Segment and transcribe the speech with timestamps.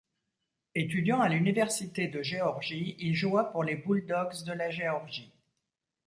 [0.73, 5.31] Étudiant à l'université de Géorgie, il joua pour les Bulldogs de la Géorgie.